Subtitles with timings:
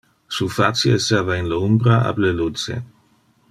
[0.35, 2.73] Su facie esseva in le umbra ab le luce.